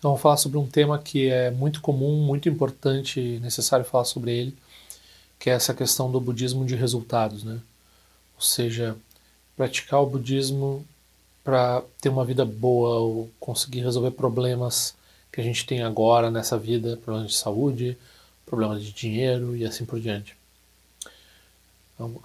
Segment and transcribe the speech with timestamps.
[0.00, 4.06] Então, vamos falar sobre um tema que é muito comum, muito importante e necessário falar
[4.06, 4.56] sobre ele,
[5.38, 7.60] que é essa questão do budismo de resultados, né?
[8.34, 8.96] Ou seja,
[9.54, 10.86] praticar o budismo
[11.44, 14.94] para ter uma vida boa ou conseguir resolver problemas
[15.30, 17.98] que a gente tem agora nessa vida, problemas de saúde,
[18.46, 20.34] problemas de dinheiro e assim por diante.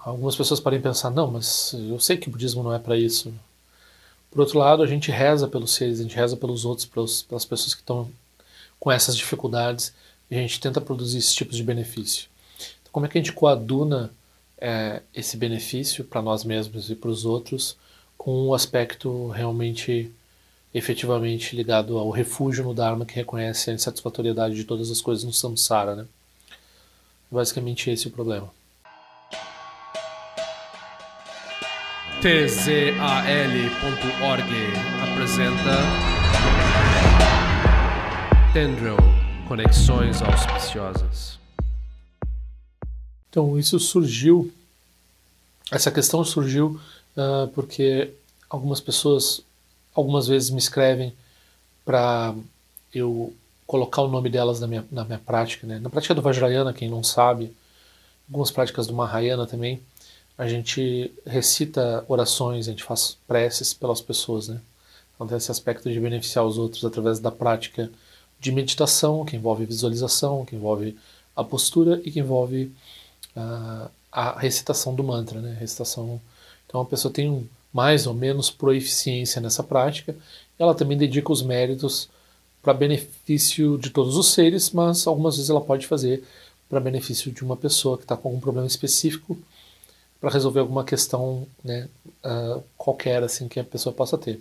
[0.00, 3.34] Algumas pessoas podem pensar, não, mas eu sei que o budismo não é para isso.
[4.36, 7.46] Por outro lado, a gente reza pelos seres, a gente reza pelos outros, pelos, pelas
[7.46, 8.10] pessoas que estão
[8.78, 9.94] com essas dificuldades,
[10.30, 12.28] a gente tenta produzir esses tipos de benefício.
[12.82, 14.10] Então, como é que a gente coaduna
[14.58, 17.78] é, esse benefício para nós mesmos e para os outros
[18.18, 20.12] com um aspecto realmente,
[20.74, 25.32] efetivamente ligado ao refúgio no Dharma que reconhece a insatisfatoriedade de todas as coisas no
[25.32, 26.06] samsara, né?
[27.30, 28.52] Basicamente esse é o problema.
[32.26, 33.62] tzal.org
[35.00, 35.76] apresenta
[38.52, 38.96] Tendril
[39.46, 41.38] Conexões Auspiciosas.
[43.30, 44.52] Então, isso surgiu,
[45.70, 46.80] essa questão surgiu
[47.16, 48.10] uh, porque
[48.50, 49.40] algumas pessoas,
[49.94, 51.12] algumas vezes me escrevem
[51.84, 52.34] para
[52.92, 53.32] eu
[53.68, 55.64] colocar o nome delas na minha, na minha prática.
[55.64, 55.78] Né?
[55.78, 57.54] Na prática do Vajrayana, quem não sabe,
[58.28, 59.80] algumas práticas do Mahayana também,
[60.38, 64.60] a gente recita orações, a gente faz preces pelas pessoas, né?
[65.14, 67.90] Então tem esse aspecto de beneficiar os outros através da prática
[68.38, 70.96] de meditação, que envolve visualização, que envolve
[71.34, 72.70] a postura e que envolve
[73.34, 75.56] uh, a recitação do mantra, né?
[75.58, 76.20] recitação.
[76.66, 80.14] Então a pessoa tem mais ou menos proeficiência nessa prática.
[80.58, 82.10] Ela também dedica os méritos
[82.62, 86.24] para benefício de todos os seres, mas algumas vezes ela pode fazer
[86.68, 89.38] para benefício de uma pessoa que está com algum problema específico
[90.20, 91.88] para resolver alguma questão né,
[92.24, 94.40] uh, qualquer assim que a pessoa possa ter.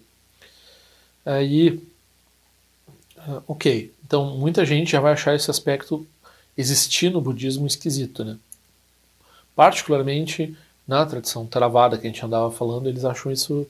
[1.25, 1.81] Aí,
[3.17, 6.05] uh, ok, então muita gente já vai achar esse aspecto
[6.57, 8.37] existir no budismo esquisito, né?
[9.55, 10.55] Particularmente
[10.87, 13.67] na tradição Theravada que a gente andava falando, eles acham isso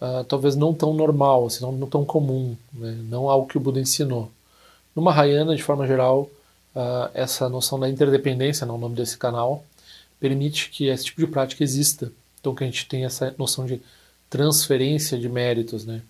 [0.00, 2.96] uh, talvez não tão normal, assim, não, não tão comum, né?
[3.08, 4.30] não algo que o Buda ensinou.
[4.94, 6.28] No Mahayana, de forma geral,
[7.14, 9.64] essa noção da interdependência, não é o nome desse canal,
[10.22, 12.12] permite que esse tipo de prática exista.
[12.40, 13.82] Então que a gente tem essa noção de
[14.30, 16.00] transferência de méritos, né?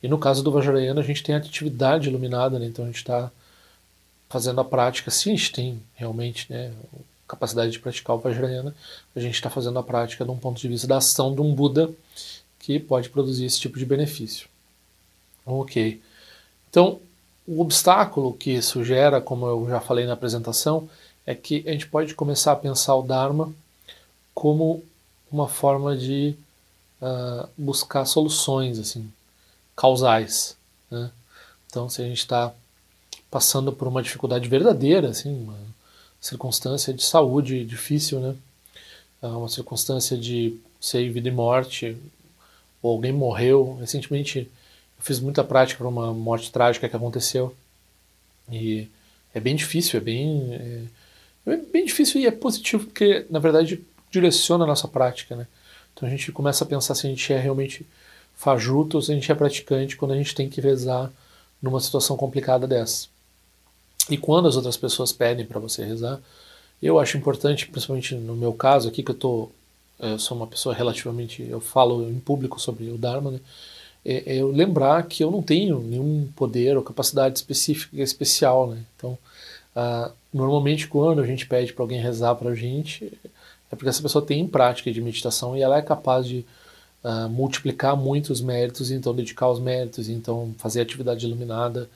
[0.00, 2.66] E no caso do Vajrayana a gente tem a atividade iluminada, né?
[2.66, 3.30] Então a gente está
[4.28, 6.72] fazendo a prática, sim, a gente tem realmente, né,
[7.26, 8.74] capacidade de praticar o Vajrayana,
[9.14, 11.54] a gente está fazendo a prática de um ponto de vista da ação de um
[11.54, 11.90] Buda
[12.60, 14.48] que pode produzir esse tipo de benefício.
[15.44, 16.00] Ok.
[16.70, 17.00] Então,
[17.46, 20.88] o obstáculo que isso gera, como eu já falei na apresentação,
[21.26, 23.52] é que a gente pode começar a pensar o Dharma
[24.34, 24.82] como
[25.30, 26.34] uma forma de
[27.02, 29.10] uh, buscar soluções assim
[29.74, 30.56] causais.
[30.90, 31.10] Né?
[31.66, 32.52] Então, se a gente está
[33.30, 35.58] passando por uma dificuldade verdadeira, assim, uma
[36.20, 38.34] circunstância de saúde difícil, né?
[39.20, 41.96] Ah, uma circunstância de ser vida e morte,
[42.82, 43.76] ou alguém morreu.
[43.80, 47.54] Recentemente, eu fiz muita prática para uma morte trágica que aconteceu.
[48.50, 48.88] E
[49.34, 50.54] é bem difícil, é bem.
[50.54, 50.82] É,
[51.52, 55.46] é bem difícil e é positivo porque, na verdade, direciona a nossa prática, né?
[55.94, 57.86] Então a gente começa a pensar se a gente é realmente
[58.34, 61.10] fajuto ou se a gente é praticante quando a gente tem que rezar
[61.60, 63.08] numa situação complicada dessa.
[64.10, 66.20] E quando as outras pessoas pedem para você rezar,
[66.82, 69.50] eu acho importante, principalmente no meu caso aqui, que eu tô,
[69.98, 73.40] eh, eu sou uma pessoa relativamente, eu falo em público sobre o Dharma, né?
[74.04, 78.84] É, é eu lembrar que eu não tenho nenhum poder ou capacidade específica, especial, né?
[78.96, 79.18] Então,
[79.76, 83.12] Uh, normalmente, quando a gente pede para alguém rezar para a gente,
[83.70, 86.46] é porque essa pessoa tem prática de meditação e ela é capaz de
[87.04, 91.90] uh, multiplicar muitos méritos, então dedicar os méritos, então fazer atividade iluminada,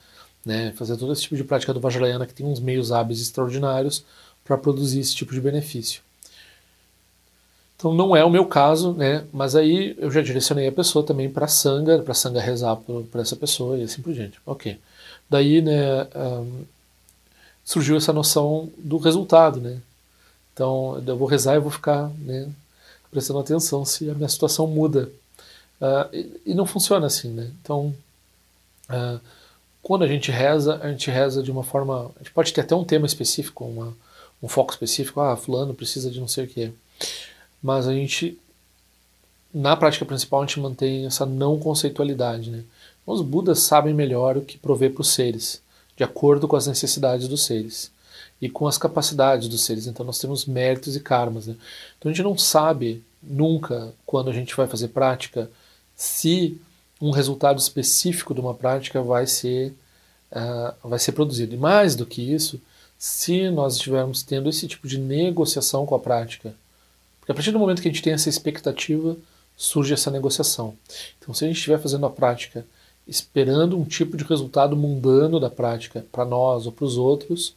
[0.45, 4.05] né, fazer todo esse tipo de prática do Vajrayana que tem uns meios hábeis extraordinários
[4.43, 6.01] para produzir esse tipo de benefício.
[7.77, 9.23] Então não é o meu caso, né?
[9.33, 12.75] Mas aí eu já direcionei a pessoa também para sanga, para sanga rezar
[13.11, 14.39] para essa pessoa e assim por diante.
[14.45, 14.77] Ok.
[15.27, 16.03] Daí, né?
[16.15, 16.63] Um,
[17.63, 19.79] surgiu essa noção do resultado, né?
[20.53, 22.49] Então, eu vou rezar e vou ficar né,
[23.09, 25.09] prestando atenção se a minha situação muda.
[25.79, 27.49] Uh, e, e, não funciona assim, né?
[27.61, 27.95] Então,
[28.89, 29.19] uh,
[29.81, 32.11] quando a gente reza, a gente reza de uma forma.
[32.15, 33.95] A gente pode ter até um tema específico, uma,
[34.43, 35.19] um foco específico.
[35.19, 36.71] Ah, Fulano precisa de não sei o que.
[37.63, 38.37] Mas a gente,
[39.51, 42.63] na prática principal, a gente mantém essa não conceitualidade, né?
[43.05, 45.61] Os Budas sabem melhor o que prover para os seres
[46.01, 47.91] de acordo com as necessidades dos seres
[48.41, 49.85] e com as capacidades dos seres.
[49.85, 51.45] Então nós temos méritos e karmas.
[51.45, 51.55] Né?
[51.95, 55.47] Então a gente não sabe nunca, quando a gente vai fazer prática,
[55.95, 56.59] se
[56.99, 59.75] um resultado específico de uma prática vai ser
[60.31, 61.53] uh, vai ser produzido.
[61.53, 62.59] E mais do que isso,
[62.97, 66.55] se nós estivermos tendo esse tipo de negociação com a prática,
[67.19, 69.15] porque a partir do momento que a gente tem essa expectativa,
[69.55, 70.75] surge essa negociação.
[71.19, 72.65] Então, se a gente estiver fazendo a prática
[73.07, 77.53] esperando um tipo de resultado mundano da prática para nós ou para os outros,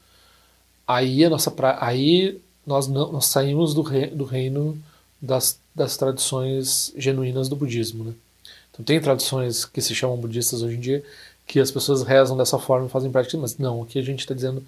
[0.86, 1.78] aí a nossa pra...
[1.80, 4.06] aí nós não nós saímos do, re...
[4.06, 4.78] do reino
[5.20, 8.12] das, das tradições genuínas do budismo, né?
[8.70, 11.04] Então tem tradições que se chamam budistas hoje em dia
[11.46, 14.34] que as pessoas rezam dessa forma e fazem prática, mas não, aqui a gente está
[14.34, 14.64] dizendo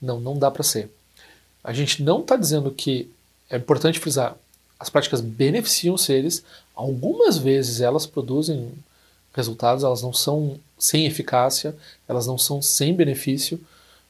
[0.00, 0.90] não, não dá para ser.
[1.62, 3.10] A gente não está dizendo que
[3.50, 4.36] é importante frisar
[4.78, 6.44] as práticas beneficiam seres,
[6.74, 8.70] algumas vezes elas produzem
[9.38, 11.74] resultados, elas não são sem eficácia,
[12.06, 13.58] elas não são sem benefício,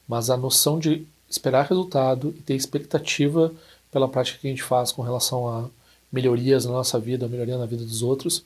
[0.07, 3.51] mas a noção de esperar resultado e ter expectativa
[3.91, 5.69] pela prática que a gente faz com relação a
[6.11, 8.43] melhorias na nossa vida, melhoria na vida dos outros,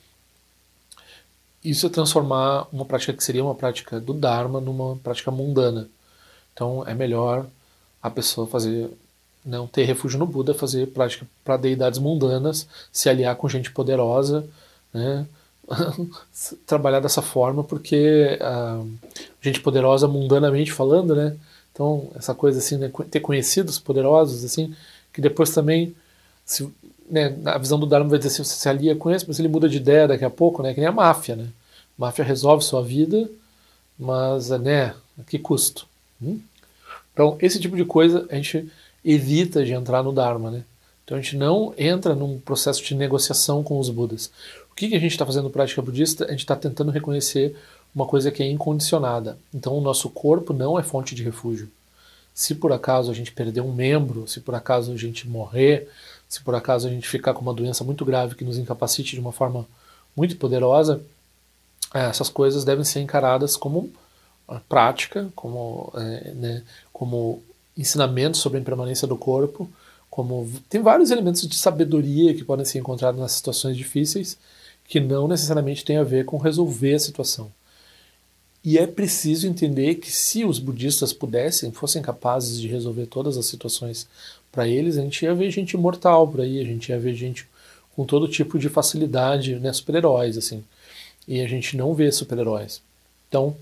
[1.63, 5.87] isso é transformar uma prática que seria uma prática do Dharma numa prática mundana.
[6.53, 7.47] Então é melhor
[8.01, 8.89] a pessoa fazer
[9.45, 14.45] não ter refúgio no Buda, fazer prática para deidades mundanas, se aliar com gente poderosa,
[14.93, 15.25] né?
[16.65, 18.81] trabalhar dessa forma, porque a
[19.41, 21.35] gente poderosa mundanamente falando, né?
[21.71, 22.91] Então, essa coisa assim, né?
[23.09, 24.75] ter conhecidos poderosos, assim,
[25.11, 25.95] que depois também,
[26.45, 26.69] se,
[27.09, 29.47] né, a visão do Dharma vai dizer assim, você se alia com esse, mas ele
[29.47, 30.73] muda de ideia daqui a pouco, né?
[30.73, 31.47] Que nem a máfia, né?
[31.97, 33.27] A máfia resolve sua vida,
[33.97, 35.87] mas, né, a que custo?
[36.21, 36.39] Hum?
[37.11, 38.71] Então, esse tipo de coisa a gente
[39.03, 40.63] evita de entrar no Dharma, né?
[41.03, 44.31] Então a gente não entra num processo de negociação com os Budas.
[44.73, 46.25] O que, que a gente está fazendo prática budista?
[46.25, 47.55] A gente está tentando reconhecer
[47.93, 49.37] uma coisa que é incondicionada.
[49.53, 51.69] Então o nosso corpo não é fonte de refúgio.
[52.33, 55.87] Se por acaso a gente perder um membro, se por acaso a gente morrer,
[56.27, 59.19] se por acaso a gente ficar com uma doença muito grave que nos incapacite de
[59.19, 59.67] uma forma
[60.17, 60.99] muito poderosa,
[61.93, 63.91] é, essas coisas devem ser encaradas como
[64.67, 67.43] prática, como, é, né, como
[67.77, 69.69] ensinamentos sobre a impermanência do corpo,
[70.09, 74.37] como tem vários elementos de sabedoria que podem ser encontrados nas situações difíceis,
[74.93, 77.51] que não necessariamente tem a ver com resolver a situação.
[78.63, 83.47] E é preciso entender que se os budistas pudessem, fossem capazes de resolver todas as
[83.47, 84.07] situações
[84.51, 87.47] para eles, a gente ia ver gente mortal por aí, a gente ia ver gente
[87.95, 90.63] com todo tipo de facilidade, né, super-heróis assim.
[91.27, 92.79] E a gente não vê super-heróis.
[93.27, 93.57] Então,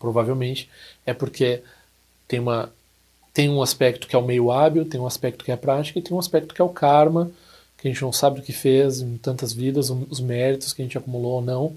[0.00, 0.68] provavelmente
[1.06, 1.62] é porque
[2.26, 2.72] tem uma
[3.32, 6.00] tem um aspecto que é o meio hábil, tem um aspecto que é a prática
[6.00, 7.30] e tem um aspecto que é o karma,
[7.80, 10.84] que a gente não sabe o que fez em tantas vidas, os méritos que a
[10.84, 11.76] gente acumulou ou não.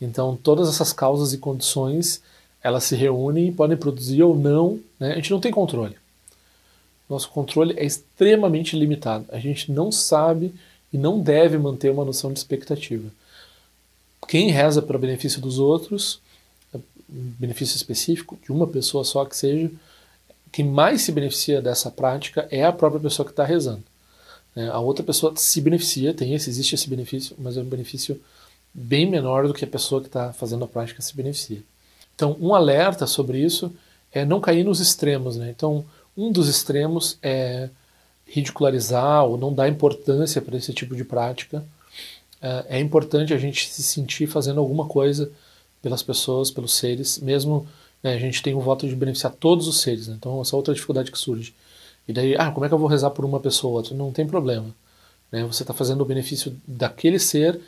[0.00, 2.22] Então, todas essas causas e condições,
[2.62, 5.12] elas se reúnem e podem produzir ou não, né?
[5.12, 5.96] A gente não tem controle.
[7.08, 9.26] Nosso controle é extremamente limitado.
[9.28, 10.54] A gente não sabe
[10.90, 13.10] e não deve manter uma noção de expectativa.
[14.26, 16.20] Quem reza para benefício dos outros,
[17.06, 19.70] benefício específico, de uma pessoa só que seja,
[20.50, 23.82] quem mais se beneficia dessa prática é a própria pessoa que está rezando.
[24.54, 24.68] Né?
[24.70, 28.20] A outra pessoa se beneficia, tem esse, existe esse benefício, mas é um benefício
[28.72, 31.62] bem menor do que a pessoa que está fazendo a prática se beneficia.
[32.14, 33.72] Então, um alerta sobre isso
[34.12, 35.36] é não cair nos extremos.
[35.36, 35.50] Né?
[35.50, 35.84] Então,
[36.16, 37.68] um dos extremos é
[38.26, 41.64] ridicularizar ou não dar importância para esse tipo de prática.
[42.40, 45.30] É, é importante a gente se sentir fazendo alguma coisa
[45.82, 47.66] pelas pessoas, pelos seres, mesmo
[48.02, 50.14] né, a gente tem o voto de beneficiar todos os seres, né?
[50.16, 51.52] então essa outra dificuldade que surge.
[52.06, 53.94] E daí, ah, como é que eu vou rezar por uma pessoa ou outra?
[53.94, 54.66] Não tem problema.
[55.30, 55.44] Né?
[55.44, 57.60] Você está fazendo o benefício daquele ser,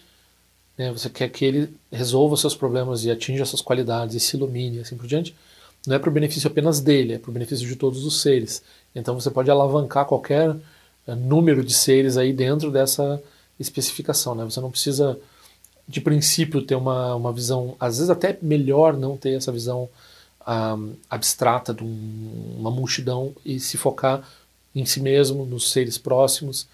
[0.76, 0.92] né?
[0.92, 4.80] você quer que ele resolva os seus problemas e atinja suas qualidades e se ilumine,
[4.80, 5.34] assim por diante.
[5.86, 8.62] Não é para o benefício apenas dele, é para o benefício de todos os seres.
[8.94, 10.54] Então você pode alavancar qualquer
[11.06, 13.22] eh, número de seres aí dentro dessa
[13.60, 14.34] especificação.
[14.34, 14.44] Né?
[14.44, 15.18] Você não precisa,
[15.86, 19.88] de princípio, ter uma, uma visão, às vezes até melhor não ter essa visão
[21.08, 24.28] abstrata de um, uma multidão e se focar
[24.74, 26.66] em si mesmo, nos seres próximos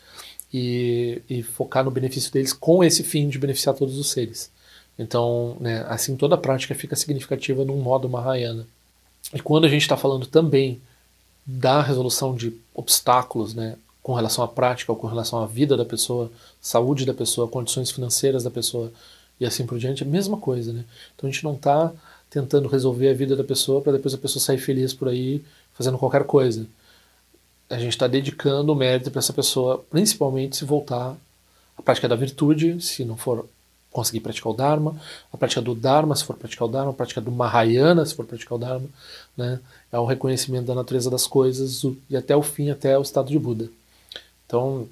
[0.52, 4.50] e, e, focar no benefício deles com esse fim de beneficiar todos os seres.
[4.98, 8.66] Então, né, assim toda a prática fica significativa num modo Mahayana.
[9.32, 10.80] E quando a gente está falando também
[11.46, 15.84] da resolução de obstáculos, né, com relação à prática ou com relação à vida da
[15.84, 18.92] pessoa, saúde da pessoa, condições financeiras da pessoa
[19.38, 20.84] e assim por diante, é a mesma coisa, né?
[21.14, 21.92] Então a gente não está
[22.30, 25.44] tentando resolver a vida da pessoa para depois a pessoa sair feliz por aí
[25.74, 26.66] fazendo qualquer coisa.
[27.68, 31.16] A gente está dedicando o mérito para essa pessoa, principalmente se voltar
[31.76, 33.46] à prática da virtude, se não for
[33.90, 34.94] conseguir praticar o Dharma,
[35.32, 38.24] a prática do Dharma, se for praticar o Dharma, a prática do Mahayana, se for
[38.24, 38.88] praticar o Dharma,
[39.36, 39.60] né?
[39.90, 43.38] é o reconhecimento da natureza das coisas e até o fim, até o estado de
[43.38, 43.68] Buda.
[44.46, 44.88] Então,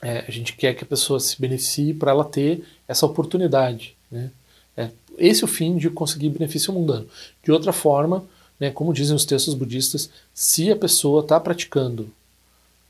[0.00, 4.30] é, a gente quer que a pessoa se beneficie para ela ter essa oportunidade, né?
[4.76, 7.06] É esse é o fim de conseguir benefício mundano.
[7.42, 8.24] De outra forma,
[8.58, 12.08] né, como dizem os textos budistas, se a pessoa está praticando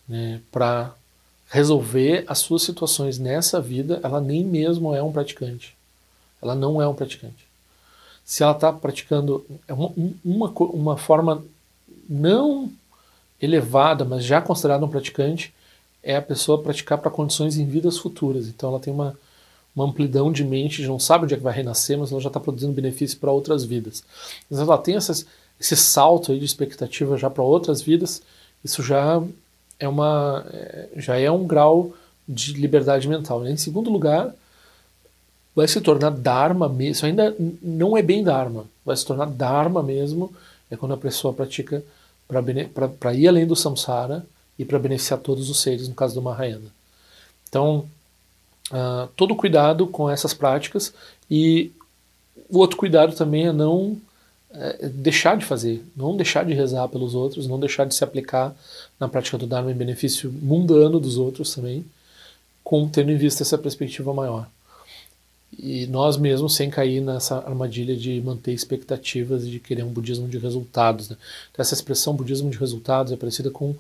[0.09, 0.95] né, para
[1.49, 5.75] resolver as suas situações nessa vida, ela nem mesmo é um praticante.
[6.41, 7.47] Ela não é um praticante.
[8.25, 9.93] Se ela está praticando é uma,
[10.25, 11.45] uma, uma forma
[12.09, 12.71] não
[13.41, 15.53] elevada, mas já considerada um praticante,
[16.03, 18.47] é a pessoa praticar para condições em vidas futuras.
[18.49, 19.19] Então ela tem uma,
[19.75, 22.39] uma amplidão de mente, não sabe onde é que vai renascer, mas ela já está
[22.39, 24.05] produzindo benefício para outras vidas.
[24.51, 25.27] Mas ela tem essas,
[25.59, 28.23] esse salto de expectativa já para outras vidas,
[28.65, 29.23] isso já
[29.79, 31.93] é uma é, já é um grau
[32.29, 33.41] de liberdade mental.
[33.41, 33.53] Né?
[33.53, 34.35] Em segundo lugar,
[35.55, 36.93] vai se tornar dharma mesmo.
[36.93, 40.33] Isso ainda não é bem dharma, vai se tornar dharma mesmo
[40.73, 41.85] é quando a pessoa pratica
[42.27, 44.25] para ir além do samsara
[44.59, 46.73] e para beneficiar todos os seres, no caso do Mahayana.
[47.47, 47.87] Então,
[48.71, 50.93] uh, todo cuidado com essas práticas
[51.31, 51.73] e
[52.49, 53.99] o outro cuidado também é não
[54.55, 58.55] é, deixar de fazer, não deixar de rezar pelos outros, não deixar de se aplicar
[59.01, 61.85] na prática do Dharma em benefício mundano dos outros também,
[62.63, 64.47] com tendo em vista essa perspectiva maior.
[65.59, 70.29] E nós mesmos sem cair nessa armadilha de manter expectativas e de querer um budismo
[70.29, 71.09] de resultados.
[71.09, 71.17] Né?
[71.51, 73.75] Então, essa expressão budismo de resultados é parecida com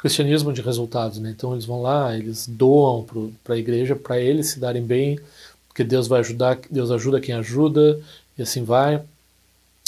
[0.00, 1.18] cristianismo de resultados.
[1.18, 1.30] Né?
[1.30, 3.06] Então eles vão lá, eles doam
[3.44, 5.20] para a igreja para eles se darem bem,
[5.68, 8.00] porque Deus vai ajudar, Deus ajuda quem ajuda
[8.36, 9.02] e assim vai.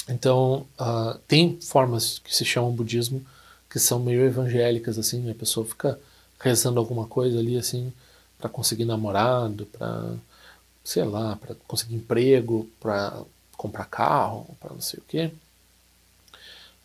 [0.07, 3.25] Então uh, tem formas que se chamam budismo
[3.71, 5.33] que são meio evangélicas assim, né?
[5.33, 5.99] a pessoa fica
[6.39, 7.91] rezando alguma coisa ali assim
[8.39, 10.13] para conseguir namorado, para
[10.85, 13.23] sei lá, para conseguir emprego, para
[13.57, 15.31] comprar carro, para não sei o quê.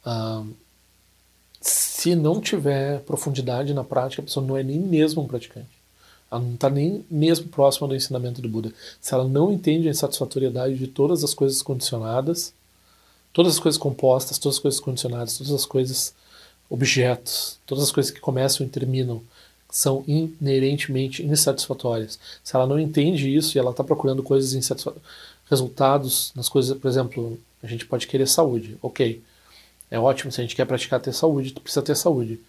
[0.06, 0.48] Uh,
[1.98, 5.66] se não tiver profundidade na prática, a pessoa não é nem mesmo um praticante.
[6.30, 8.72] Ela não está nem mesmo próxima do ensinamento do Buda.
[9.02, 12.54] Se ela não entende a insatisfatoriedade de todas as coisas condicionadas,
[13.34, 16.14] todas as coisas compostas, todas as coisas condicionadas, todas as coisas
[16.70, 19.20] objetos, todas as coisas que começam e terminam,
[19.68, 22.20] são inerentemente insatisfatórias.
[22.44, 25.04] Se ela não entende isso e ela está procurando coisas insatisfatórias,
[25.50, 29.20] resultados nas coisas, por exemplo, a gente pode querer saúde, ok.
[29.90, 32.40] É ótimo, se a gente quer praticar ter saúde, precisa ter saúde.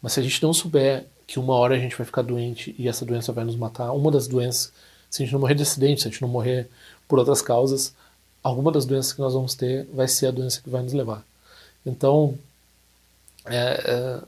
[0.00, 2.88] Mas se a gente não souber que uma hora a gente vai ficar doente e
[2.88, 4.72] essa doença vai nos matar, uma das doenças,
[5.10, 6.68] se a gente não morrer de acidente, se a gente não morrer
[7.08, 7.94] por outras causas,
[8.42, 11.24] alguma das doenças que nós vamos ter vai ser a doença que vai nos levar.
[11.84, 12.38] Então,
[13.44, 14.20] é, é,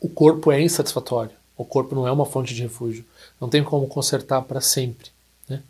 [0.00, 1.32] o corpo é insatisfatório.
[1.56, 3.04] O corpo não é uma fonte de refúgio.
[3.40, 5.10] Não tem como consertar para sempre.
[5.48, 5.62] Né?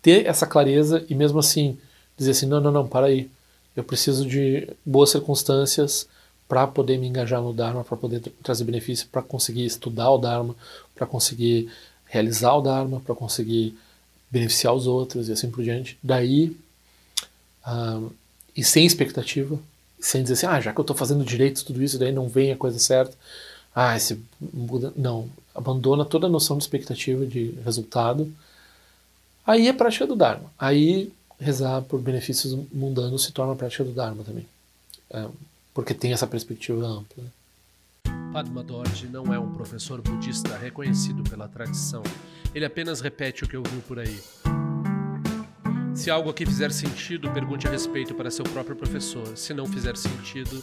[0.00, 1.78] Ter essa clareza e mesmo assim
[2.16, 3.30] dizer assim, não, não, não, para aí.
[3.78, 6.08] Eu preciso de boas circunstâncias
[6.48, 10.56] para poder me engajar no Dharma, para poder trazer benefício, para conseguir estudar o Dharma,
[10.96, 11.70] para conseguir
[12.06, 13.78] realizar o Dharma, para conseguir
[14.28, 15.96] beneficiar os outros e assim por diante.
[16.02, 16.56] Daí,
[17.64, 18.02] ah,
[18.56, 19.56] e sem expectativa,
[20.00, 22.50] sem dizer assim, ah, já que eu estou fazendo direito tudo isso, daí não vem
[22.50, 23.16] a coisa certa.
[23.72, 24.92] Ah, esse Buda.
[24.96, 25.28] Não.
[25.54, 28.28] Abandona toda a noção de expectativa de resultado.
[29.46, 30.52] Aí é prática do Dharma.
[30.58, 34.46] Aí rezar por benefícios mundanos se torna prática do Dharma também.
[35.10, 35.26] É,
[35.72, 37.24] porque tem essa perspectiva ampla.
[38.32, 42.02] Padma Dorje não é um professor budista reconhecido pela tradição.
[42.54, 44.18] Ele apenas repete o que ouviu por aí.
[45.94, 49.36] Se algo aqui fizer sentido, pergunte a respeito para seu próprio professor.
[49.36, 50.62] Se não fizer sentido,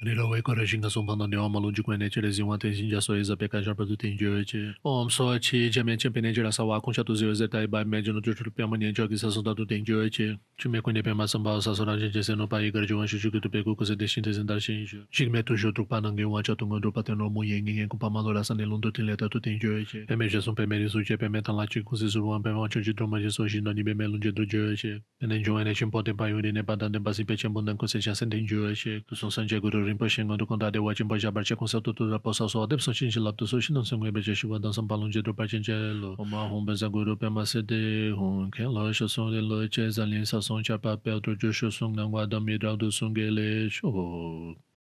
[0.00, 3.14] Nila wai kora shinga songpa na dewa malun jikwa ne chere zingwa ten shinja so
[3.14, 4.72] eza peka jarpa du ten jiwe che.
[4.84, 7.48] Om so chi jamen chen pe ne jira sa wa kong sha tu ziwe ze
[7.48, 10.08] tai e bai me jono jo chulu piyama nyen jogi sa sonda du ten jiwe
[10.08, 10.38] che.
[10.56, 13.18] Chi me kwenye pema samba sa so ranjen che se no pa igar jiwan shu
[13.18, 15.02] shuki tu peku kuse deshin te zindar shin isho.
[15.10, 18.08] Chik me tu shu trukpa nange wan cha tungan drupa ten romu yen ngen kumpa
[18.08, 20.06] malo la san nilun tu ten leta tu ten jiwe che.
[20.06, 22.94] Peme je son peme risu che peme tan la chi kuse suruwan peme wancho chi
[22.94, 25.02] troma je so shin no ni peme lun je du jiwe che.
[25.18, 27.34] Pene jiwa ne chen po ten pa yuri ne pa dan ten pa si pe
[27.34, 29.02] chen bundan kuse cha sen ten jiwe che.
[29.08, 31.80] Tu son san che guru rinpa shi ngandu kunda de wachin pa shabar che kunsa
[31.84, 33.98] tu tu ra pa sa so adep san shin shi lab tu so shi nansan
[34.00, 36.76] gwe beche shiwa dan san palung je dro pa chen che lo oma hong ben
[36.76, 37.82] zang guru pe ma se de
[38.20, 41.20] hong ken lo shi song de lo che zan lin sa song cha pa pe
[41.24, 43.88] tu jo shi song ngang wa dam mi ra du song ge le sho